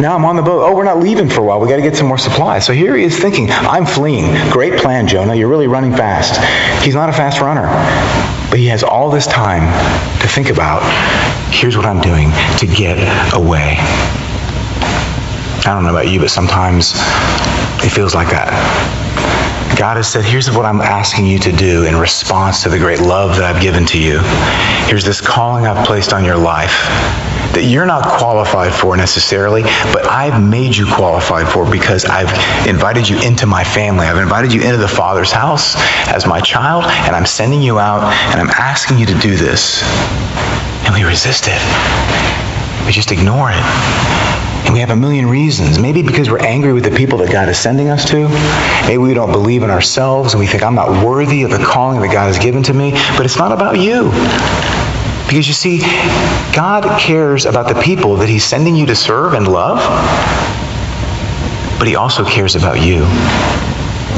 [0.00, 0.62] Now I'm on the boat.
[0.64, 1.60] Oh, we're not leaving for a while.
[1.60, 2.66] We got to get some more supplies.
[2.66, 4.34] So here he is thinking, I'm fleeing.
[4.50, 5.34] Great plan, Jonah.
[5.34, 6.40] You're really running fast.
[6.84, 7.66] He's not a fast runner.
[8.50, 9.62] But he has all this time
[10.20, 10.82] to think about
[11.52, 12.98] here's what I'm doing to get
[13.34, 13.76] away.
[15.66, 16.92] I don't know about you, but sometimes
[17.84, 18.50] it feels like that.
[19.78, 23.00] God has said, Here's what I'm asking you to do in response to the great
[23.00, 24.20] love that I've given to you.
[24.86, 26.74] Here's this calling I've placed on your life
[27.54, 29.62] that you're not qualified for necessarily,
[29.92, 32.30] but I've made you qualified for because I've
[32.68, 34.06] invited you into my family.
[34.06, 35.74] I've invited you into the Father's house
[36.08, 39.82] as my child, and I'm sending you out, and I'm asking you to do this.
[40.84, 41.60] And we resist it.
[42.86, 43.64] We just ignore it.
[44.64, 45.78] And we have a million reasons.
[45.78, 48.28] Maybe because we're angry with the people that God is sending us to.
[48.86, 52.00] Maybe we don't believe in ourselves and we think, I'm not worthy of the calling
[52.00, 52.92] that God has given to me.
[53.16, 54.10] But it's not about you.
[55.26, 55.80] Because you see,
[56.54, 59.78] God cares about the people that He's sending you to serve and love,
[61.78, 63.00] but He also cares about you.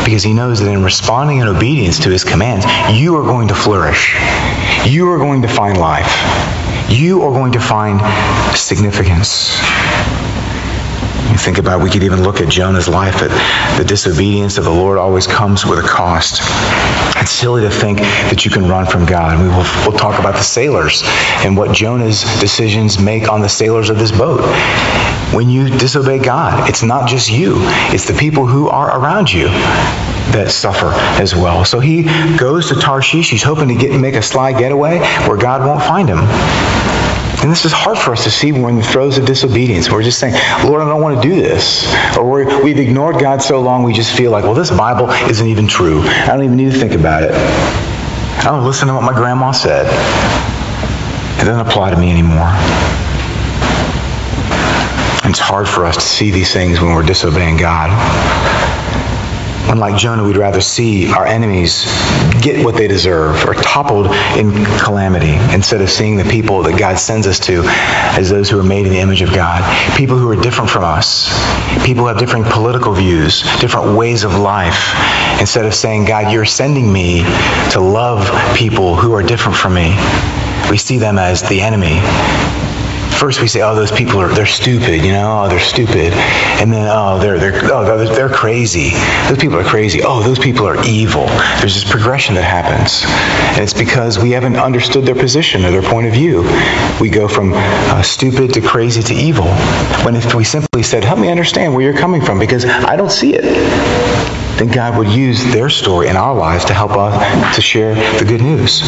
[0.05, 3.55] Because He knows that in responding in obedience to His commands, you are going to
[3.55, 4.15] flourish.
[4.87, 6.13] You are going to find life.
[6.89, 8.01] you are going to find
[8.57, 9.59] significance.
[11.31, 14.71] You think about, we could even look at Jonah's life, that the disobedience of the
[14.71, 16.41] Lord always comes with a cost.
[17.27, 19.43] It's silly to think that you can run from God.
[19.43, 21.03] We will we'll talk about the sailors
[21.45, 24.43] and what Jonah's decisions make on the sailors of this boat.
[25.35, 27.57] When you disobey God, it's not just you,
[27.93, 29.49] it's the people who are around you
[30.37, 31.65] that suffer as well.
[31.65, 32.05] So he
[32.37, 33.29] goes to Tarshish.
[33.29, 36.21] He's hoping to get make a sly getaway where God won't find him.
[37.47, 39.89] And this is hard for us to see when the throes of disobedience.
[39.89, 41.87] We're just saying, Lord, I don't want to do this.
[42.17, 45.47] Or we have ignored God so long we just feel like, well, this Bible isn't
[45.47, 46.01] even true.
[46.03, 47.31] I don't even need to think about it.
[47.31, 49.87] I don't listen to what my grandma said.
[51.41, 52.51] It doesn't apply to me anymore.
[55.31, 57.91] It's hard for us to see these things when we're disobeying God.
[59.69, 61.85] Unlike Jonah, we'd rather see our enemies
[62.41, 66.99] get what they deserve or toppled in calamity instead of seeing the people that God
[66.99, 67.63] sends us to
[68.17, 69.63] as those who are made in the image of God.
[69.97, 71.29] People who are different from us.
[71.85, 74.95] People who have different political views, different ways of life.
[75.41, 77.23] Instead of saying, God, you're sending me
[77.73, 79.97] to love people who are different from me.
[80.71, 82.01] We see them as the enemy
[83.19, 86.13] first we say, oh, those people are they're stupid, you know, oh, they're stupid,
[86.61, 88.91] and then oh, they're they're oh, they're, they're crazy.
[89.29, 90.03] Those people are crazy.
[90.03, 91.27] Oh, those people are evil.
[91.61, 93.05] There's this progression that happens,
[93.55, 96.43] and it's because we haven't understood their position or their point of view.
[97.01, 99.47] We go from uh, stupid to crazy to evil.
[100.05, 103.13] When if we simply said, help me understand where you're coming from, because I don't
[103.13, 103.45] see it
[104.57, 108.25] then God would use their story in our lives to help us to share the
[108.25, 108.81] good news.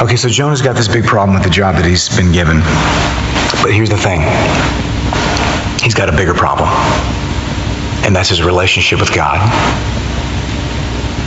[0.00, 2.60] Okay, so Jonah's got this big problem with the job that he's been given.
[3.64, 4.20] But here's the thing
[5.82, 6.68] he's got a bigger problem,
[8.06, 9.42] and that's his relationship with God.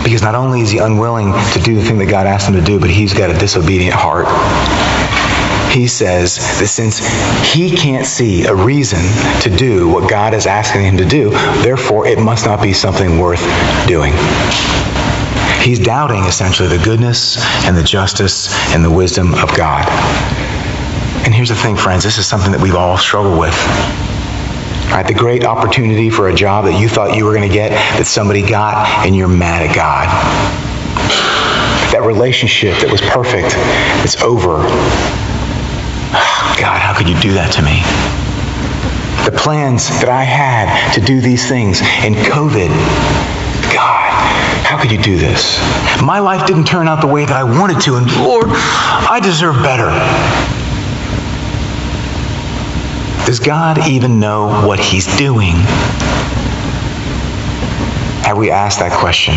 [0.06, 2.62] Because not only is he unwilling to do the thing that God asked him to
[2.62, 4.26] do, but he's got a disobedient heart.
[5.76, 7.00] He says that since
[7.54, 9.02] he can't see a reason
[9.42, 11.32] to do what God is asking him to do,
[11.62, 13.44] therefore it must not be something worth
[13.86, 14.14] doing.
[15.62, 19.86] He's doubting essentially the goodness and the justice and the wisdom of God.
[21.24, 23.54] And here's the thing, friends, this is something that we've all struggled with.
[24.92, 27.70] Right, the great opportunity for a job that you thought you were going to get
[27.70, 30.10] that somebody got and you're mad at God.
[31.94, 33.54] That relationship that was perfect,
[34.04, 34.58] it's over.
[36.60, 37.86] God, how could you do that to me?
[39.30, 42.74] The plans that I had to do these things in COVID,
[43.74, 44.12] God,
[44.66, 45.60] how could you do this?
[46.02, 49.56] My life didn't turn out the way that I wanted to, and Lord, I deserve
[49.64, 49.90] better.
[53.26, 55.56] Does God even know what He's doing?
[58.26, 59.36] Have we asked that question?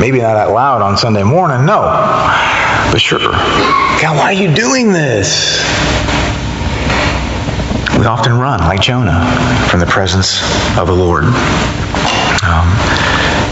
[0.00, 1.82] Maybe not out loud on Sunday morning, no.
[2.90, 3.18] But sure.
[4.00, 5.62] God, why are you doing this?
[7.98, 9.24] We often run, like Jonah,
[9.70, 10.42] from the presence
[10.76, 11.24] of the Lord.
[12.44, 12.68] Um,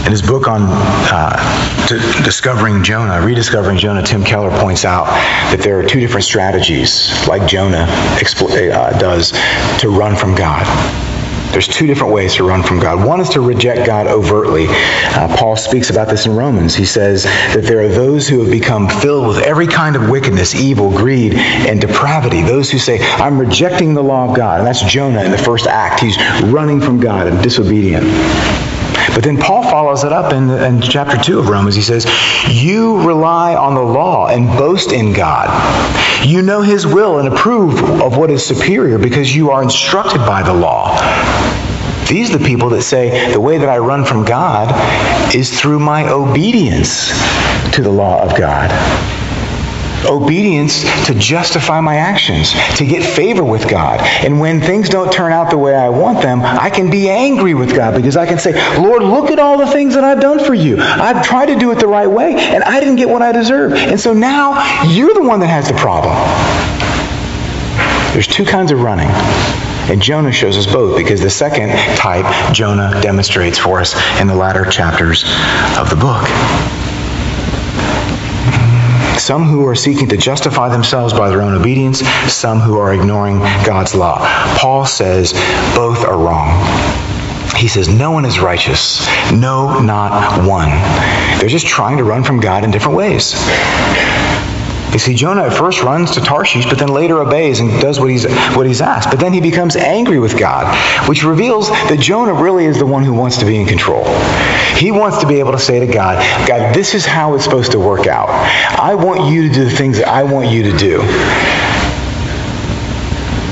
[0.05, 1.83] in his book on uh,
[2.23, 5.05] discovering Jonah, rediscovering Jonah, Tim Keller points out
[5.51, 9.31] that there are two different strategies, like Jonah uh, does,
[9.79, 10.65] to run from God.
[11.51, 13.07] There's two different ways to run from God.
[13.07, 14.65] One is to reject God overtly.
[14.67, 16.75] Uh, Paul speaks about this in Romans.
[16.75, 20.53] He says that there are those who have become filled with every kind of wickedness,
[20.53, 22.41] evil, greed, and depravity.
[22.41, 24.59] Those who say, I'm rejecting the law of God.
[24.59, 26.01] And that's Jonah in the first act.
[26.01, 28.03] He's running from God and disobedient.
[29.15, 31.73] But then Paul follows it up in, in chapter 2 of Romans.
[31.73, 32.05] He says,
[32.49, 35.47] You rely on the law and boast in God.
[36.27, 40.43] You know his will and approve of what is superior because you are instructed by
[40.43, 40.97] the law.
[42.09, 44.69] These are the people that say the way that I run from God
[45.33, 47.11] is through my obedience
[47.71, 48.69] to the law of God
[50.05, 53.99] obedience to justify my actions, to get favor with God.
[54.01, 57.53] And when things don't turn out the way I want them, I can be angry
[57.53, 60.43] with God because I can say, Lord, look at all the things that I've done
[60.43, 60.77] for you.
[60.79, 63.73] I've tried to do it the right way, and I didn't get what I deserve.
[63.73, 66.15] And so now you're the one that has the problem.
[68.13, 69.09] There's two kinds of running.
[69.87, 74.35] And Jonah shows us both because the second type Jonah demonstrates for us in the
[74.35, 75.23] latter chapters
[75.77, 76.23] of the book.
[79.25, 83.39] Some who are seeking to justify themselves by their own obedience, some who are ignoring
[83.65, 84.19] God's law.
[84.59, 85.33] Paul says
[85.73, 86.53] both are wrong.
[87.57, 89.03] He says, No one is righteous.
[89.31, 90.69] No, not one.
[91.39, 93.33] They're just trying to run from God in different ways.
[94.95, 98.09] You see, Jonah at first runs to Tarshish, but then later obeys and does what
[98.09, 98.23] he's,
[98.55, 99.09] what he's asked.
[99.09, 100.73] But then he becomes angry with God,
[101.09, 104.05] which reveals that Jonah really is the one who wants to be in control.
[104.77, 107.73] He wants to be able to say to God, God, this is how it's supposed
[107.73, 108.29] to work out.
[108.79, 111.01] I want you to do the things that I want you to do.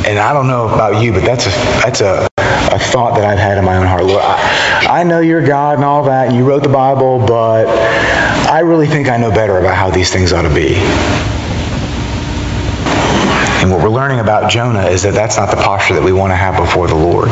[0.08, 1.50] And I don't know about you, but that's a,
[1.84, 4.06] that's a, a thought that I've had in my own heart.
[4.06, 7.68] Lord, I, I know you're God and all that, and you wrote the Bible, but
[8.50, 10.76] I really think I know better about how these things ought to be.
[13.62, 16.32] And what we're learning about Jonah is that that's not the posture that we want
[16.32, 17.30] to have before the Lord.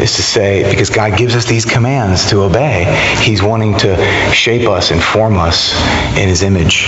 [0.00, 2.84] Is to say, because God gives us these commands to obey,
[3.20, 3.96] He's wanting to
[4.32, 5.74] shape us and form us
[6.16, 6.86] in His image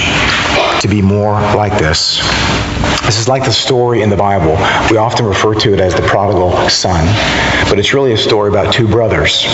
[0.80, 2.18] to be more like this.
[3.04, 4.52] This is like the story in the Bible.
[4.90, 7.04] We often refer to it as the prodigal son,
[7.68, 9.44] but it's really a story about two brothers.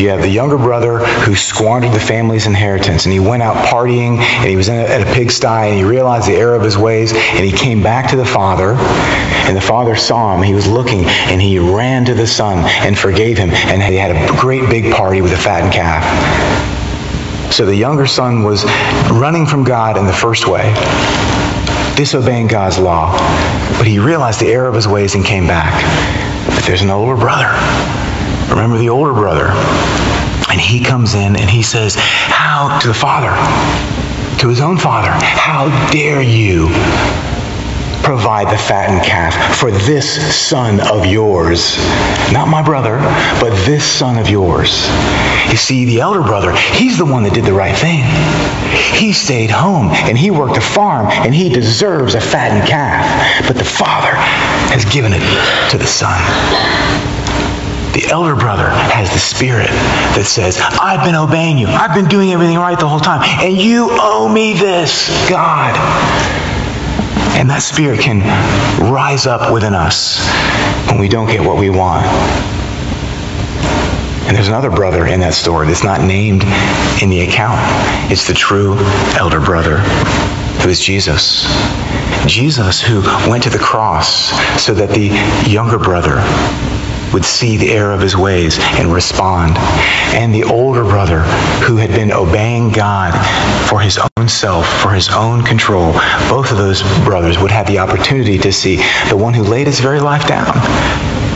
[0.00, 4.18] You have the younger brother who squandered the family's inheritance, and he went out partying,
[4.18, 7.12] and he was a, at a pigsty, and he realized the error of his ways,
[7.12, 10.42] and he came back to the father, and the father saw him.
[10.42, 14.12] He was looking, and he ran to the son and forgave him, and he had
[14.12, 16.57] a great big party with a fattened calf.
[17.50, 18.64] So the younger son was
[19.10, 20.72] running from God in the first way,
[21.96, 23.12] disobeying God's law.
[23.78, 25.74] But he realized the error of his ways and came back.
[26.54, 27.48] But there's an older brother.
[28.50, 29.48] Remember the older brother.
[30.50, 33.30] And he comes in and he says, How, to the father,
[34.38, 36.68] to his own father, how dare you
[38.02, 41.76] provide the fattened calf for this son of yours.
[42.32, 42.98] Not my brother,
[43.40, 44.88] but this son of yours.
[45.50, 48.04] You see, the elder brother, he's the one that did the right thing.
[48.98, 53.46] He stayed home and he worked a farm and he deserves a fattened calf.
[53.46, 54.12] But the father
[54.72, 55.22] has given it
[55.70, 56.18] to the son.
[57.92, 59.70] The elder brother has the spirit
[60.14, 61.66] that says, I've been obeying you.
[61.66, 63.22] I've been doing everything right the whole time.
[63.24, 65.74] And you owe me this, God.
[67.38, 68.20] And that spirit can
[68.92, 70.18] rise up within us
[70.88, 72.04] when we don't get what we want.
[74.26, 76.42] And there's another brother in that story that's not named
[77.00, 77.58] in the account.
[78.12, 78.76] It's the true
[79.16, 79.78] elder brother,
[80.60, 81.46] who is Jesus.
[82.26, 84.30] Jesus, who went to the cross
[84.62, 85.08] so that the
[85.50, 86.16] younger brother
[87.12, 89.56] would see the error of his ways and respond.
[90.14, 91.20] And the older brother,
[91.66, 93.12] who had been obeying God
[93.68, 95.92] for his own self, for his own control,
[96.28, 98.76] both of those brothers would have the opportunity to see
[99.08, 100.46] the one who laid his very life down.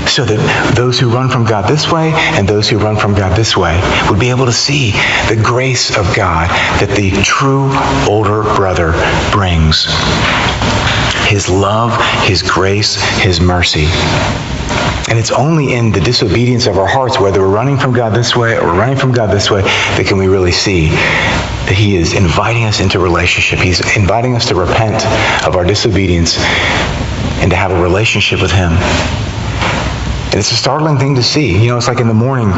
[0.07, 3.37] So that those who run from God this way and those who run from God
[3.37, 4.91] this way would be able to see
[5.29, 6.49] the grace of God
[6.81, 7.71] that the true
[8.09, 8.93] older brother
[9.31, 9.87] brings.
[11.29, 13.87] His love, His grace, His mercy.
[15.13, 18.35] And it's only in the disobedience of our hearts, whether we're running from God this
[18.35, 22.15] way or running from God this way, that can we really see that He is
[22.15, 23.59] inviting us into relationship.
[23.59, 25.05] He's inviting us to repent
[25.47, 26.39] of our disobedience
[27.43, 28.73] and to have a relationship with Him.
[30.33, 31.59] And it's a startling thing to see.
[31.59, 32.51] You know, it's like in the morning,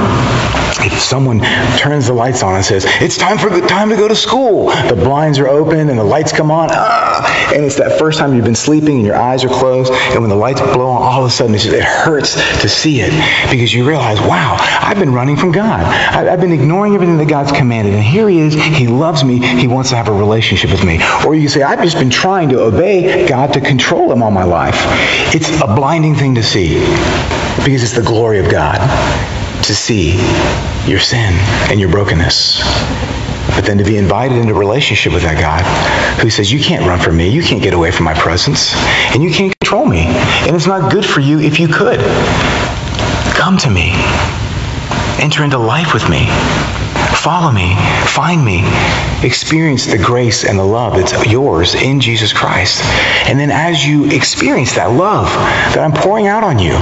[0.78, 1.40] if someone
[1.76, 4.70] turns the lights on and says, "It's time for the time to go to school,"
[4.86, 8.32] the blinds are open and the lights come on, ah, and it's that first time
[8.32, 11.22] you've been sleeping and your eyes are closed, and when the lights blow on, all
[11.22, 13.12] of a sudden just, it hurts to see it
[13.50, 15.82] because you realize, "Wow, I've been running from God.
[15.82, 18.54] I've been ignoring everything that God's commanded, and here He is.
[18.54, 19.40] He loves me.
[19.40, 22.50] He wants to have a relationship with me." Or you say, "I've just been trying
[22.50, 24.78] to obey God to control Him all my life."
[25.34, 26.80] It's a blinding thing to see
[27.64, 28.78] because it's the glory of God
[29.64, 30.16] to see
[30.86, 31.32] your sin
[31.70, 32.60] and your brokenness.
[33.48, 35.62] But then to be invited into relationship with that God
[36.20, 37.28] who says, You can't run from me.
[37.30, 38.74] You can't get away from my presence.
[39.14, 40.06] And you can't control me.
[40.46, 42.00] And it's not good for you if you could.
[43.34, 43.92] Come to me.
[45.20, 46.26] Enter into life with me.
[47.16, 47.74] Follow me.
[48.06, 48.62] Find me.
[49.22, 52.82] Experience the grace and the love that's yours in Jesus Christ.
[53.28, 55.28] And then as you experience that love
[55.74, 56.74] that I'm pouring out on you,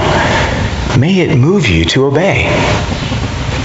[0.97, 2.43] may it move you to obey,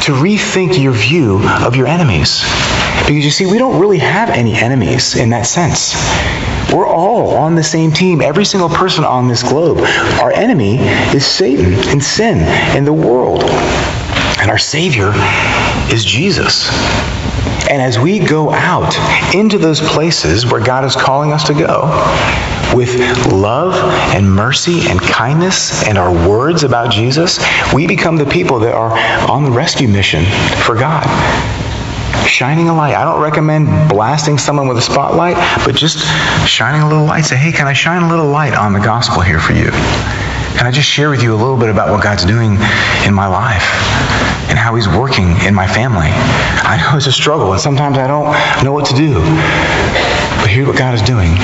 [0.02, 2.42] to rethink your view of your enemies.
[3.00, 5.94] Because you see, we don't really have any enemies in that sense.
[6.72, 9.78] We're all on the same team, every single person on this globe.
[10.20, 10.78] Our enemy
[11.14, 12.38] is Satan and sin
[12.76, 13.44] and the world.
[14.40, 15.12] And our Savior
[15.92, 16.68] is Jesus.
[17.70, 18.96] And as we go out
[19.34, 21.84] into those places where God is calling us to go,
[22.74, 22.98] with
[23.32, 23.74] love
[24.14, 27.38] and mercy and kindness and our words about Jesus,
[27.74, 28.92] we become the people that are
[29.30, 30.24] on the rescue mission
[30.64, 31.04] for God.
[32.26, 32.94] Shining a light.
[32.94, 35.98] I don't recommend blasting someone with a spotlight, but just
[36.46, 37.24] shining a little light.
[37.24, 39.70] Say, hey, can I shine a little light on the gospel here for you?
[40.56, 42.58] Can I just share with you a little bit about what God's doing
[43.06, 43.68] in my life
[44.48, 46.08] and how He's working in my family?
[46.08, 48.32] I know it's a struggle, and sometimes I don't
[48.64, 49.14] know what to do
[50.40, 51.36] But here's what God is doing?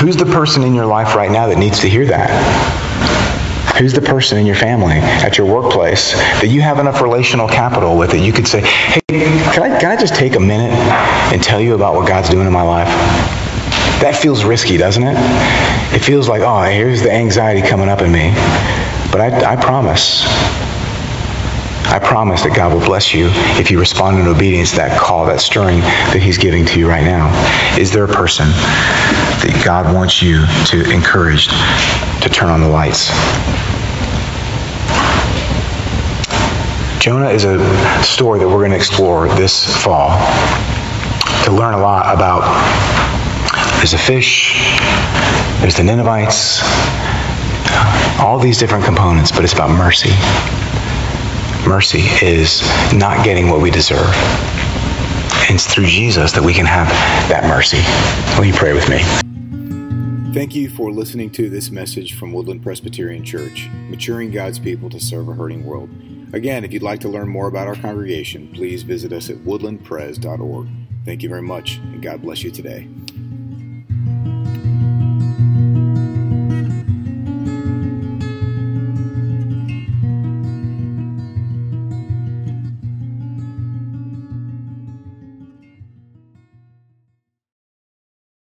[0.00, 2.30] Who's the person in your life right now that needs to hear that?
[3.78, 7.96] Who's the person in your family, at your workplace, that you have enough relational capital
[7.96, 10.72] with that you could say, hey, can I, can I just take a minute
[11.32, 13.37] and tell you about what God's doing in my life?
[14.00, 15.16] That feels risky, doesn't it?
[15.92, 18.30] It feels like, oh, here's the anxiety coming up in me.
[19.10, 20.24] But I, I promise,
[21.90, 23.28] I promise that God will bless you
[23.58, 26.88] if you respond in obedience to that call, that stirring that He's giving to you
[26.88, 27.26] right now.
[27.76, 33.08] Is there a person that God wants you to encourage to turn on the lights?
[37.02, 37.58] Jonah is a
[38.04, 40.10] story that we're going to explore this fall
[41.44, 43.07] to learn a lot about.
[43.78, 44.54] There's a fish,
[45.60, 46.60] there's the Ninevites,
[48.18, 50.10] all these different components, but it's about mercy.
[51.64, 52.60] Mercy is
[52.92, 54.12] not getting what we deserve.
[55.46, 56.88] And it's through Jesus that we can have
[57.28, 57.78] that mercy.
[58.36, 58.98] Will you pray with me?
[60.34, 64.98] Thank you for listening to this message from Woodland Presbyterian Church, maturing God's people to
[64.98, 65.88] serve a hurting world.
[66.32, 70.68] Again, if you'd like to learn more about our congregation, please visit us at woodlandpres.org.
[71.04, 72.88] Thank you very much, and God bless you today.